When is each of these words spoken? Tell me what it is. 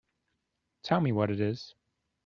Tell 0.81 0.99
me 0.99 1.11
what 1.11 1.29
it 1.29 1.39
is. 1.39 1.75